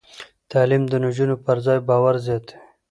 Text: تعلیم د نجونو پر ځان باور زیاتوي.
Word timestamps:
تعلیم 0.51 0.83
د 0.89 0.93
نجونو 1.03 1.35
پر 1.45 1.57
ځان 1.65 1.79
باور 1.89 2.15
زیاتوي. 2.25 2.55